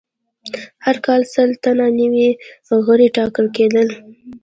[0.85, 2.29] هر کال سل تنه نوي
[2.85, 3.87] غړي ټاکل کېدل.